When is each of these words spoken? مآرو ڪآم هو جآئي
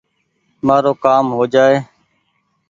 مآرو 0.65 0.91
ڪآم 1.03 1.25
هو 1.37 1.43
جآئي 1.53 1.77